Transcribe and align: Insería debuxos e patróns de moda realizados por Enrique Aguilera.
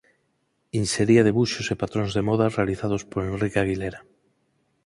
Insería 0.81 1.25
debuxos 1.27 1.67
e 1.73 1.79
patróns 1.81 2.11
de 2.17 2.25
moda 2.29 2.53
realizados 2.57 3.01
por 3.11 3.21
Enrique 3.31 3.59
Aguilera. 3.61 4.01